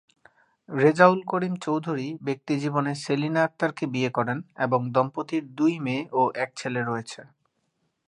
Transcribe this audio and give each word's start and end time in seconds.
রেজাউল 0.69 1.19
করিম 1.23 1.53
চৌধুরী 1.65 2.07
ব্যক্তিজীবনে 2.23 2.93
সেলিনা 3.03 3.41
আক্তার 3.43 3.71
কে 3.77 3.85
বিয়ে 3.93 4.11
করেন 4.17 4.37
এবং 4.65 4.79
দম্পতির 4.91 5.43
দুই 5.57 5.73
মেয়ে 5.85 6.03
ও 6.11 6.21
এক 6.35 6.49
ছেলে 6.55 6.81
রয়েছে। 6.81 7.21